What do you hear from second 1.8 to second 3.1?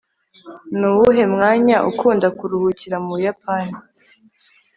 ukunda kuruhukira mu